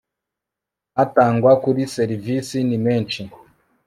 [1.03, 3.21] atangwa kuri serivisi ni menshi